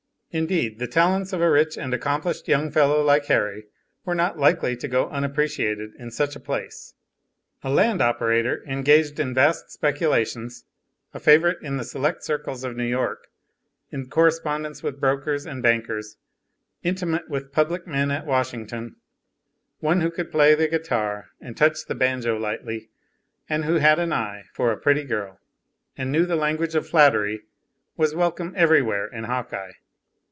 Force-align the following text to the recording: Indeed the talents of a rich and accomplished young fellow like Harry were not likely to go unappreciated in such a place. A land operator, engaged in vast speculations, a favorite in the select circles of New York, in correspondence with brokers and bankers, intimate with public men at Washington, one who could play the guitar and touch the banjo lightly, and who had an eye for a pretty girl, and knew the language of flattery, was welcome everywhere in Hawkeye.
Indeed 0.33 0.79
the 0.79 0.87
talents 0.87 1.33
of 1.33 1.41
a 1.41 1.49
rich 1.51 1.77
and 1.77 1.93
accomplished 1.93 2.47
young 2.47 2.71
fellow 2.71 3.03
like 3.03 3.25
Harry 3.25 3.65
were 4.05 4.15
not 4.15 4.39
likely 4.39 4.77
to 4.77 4.87
go 4.87 5.09
unappreciated 5.09 5.91
in 5.99 6.09
such 6.09 6.37
a 6.37 6.39
place. 6.39 6.93
A 7.65 7.69
land 7.69 8.01
operator, 8.01 8.63
engaged 8.65 9.19
in 9.19 9.33
vast 9.33 9.71
speculations, 9.71 10.63
a 11.13 11.19
favorite 11.19 11.61
in 11.61 11.75
the 11.75 11.83
select 11.83 12.23
circles 12.23 12.63
of 12.63 12.77
New 12.77 12.85
York, 12.85 13.27
in 13.91 14.07
correspondence 14.09 14.81
with 14.81 15.01
brokers 15.01 15.45
and 15.45 15.61
bankers, 15.61 16.15
intimate 16.81 17.27
with 17.29 17.51
public 17.51 17.85
men 17.85 18.09
at 18.09 18.25
Washington, 18.25 18.95
one 19.81 19.99
who 19.99 20.09
could 20.09 20.31
play 20.31 20.55
the 20.55 20.69
guitar 20.69 21.27
and 21.41 21.57
touch 21.57 21.85
the 21.87 21.93
banjo 21.93 22.37
lightly, 22.37 22.87
and 23.49 23.65
who 23.65 23.79
had 23.79 23.99
an 23.99 24.13
eye 24.13 24.45
for 24.53 24.71
a 24.71 24.77
pretty 24.77 25.03
girl, 25.03 25.41
and 25.97 26.09
knew 26.09 26.25
the 26.25 26.37
language 26.37 26.73
of 26.73 26.87
flattery, 26.87 27.41
was 27.97 28.15
welcome 28.15 28.53
everywhere 28.55 29.07
in 29.07 29.25
Hawkeye. 29.25 29.73